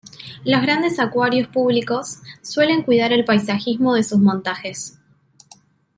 [0.43, 4.97] Los grandes acuarios públicos suelen cuidar el paisajismo de sus montajes.